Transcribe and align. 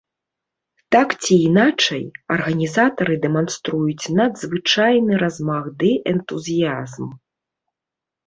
Так 0.93 1.09
ці 1.23 1.33
іначай, 1.49 1.99
арганізатары 2.35 3.17
дэманструюць 3.27 4.11
надзвычайны 4.19 5.13
размах 5.25 5.65
ды 5.83 5.89
энтузіязм. 6.13 7.05